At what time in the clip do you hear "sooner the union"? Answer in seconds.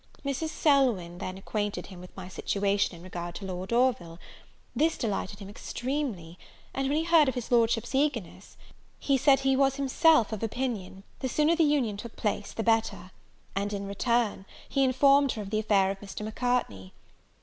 11.29-11.97